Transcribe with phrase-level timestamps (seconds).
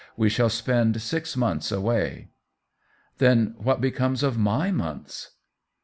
[0.17, 2.31] We shall spend six months away.""
[3.19, 5.33] Then what becomes of my months